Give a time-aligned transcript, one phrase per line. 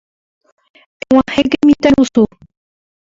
[1.03, 2.23] Eg̃uahẽke mitãrusu.